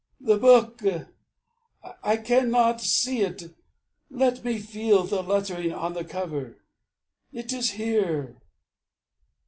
"The 0.19 0.37
book, 0.39 0.81
I 2.01 2.17
cannot 2.17 2.81
see 2.81 3.21
it, 3.21 3.53
let 4.09 4.43
me 4.43 4.57
feel 4.57 5.03
The 5.03 5.21
lettering 5.21 5.71
on 5.73 5.93
the 5.93 6.03
cover. 6.03 6.57
It 7.31 7.53
is 7.53 7.69
here! 7.73 8.41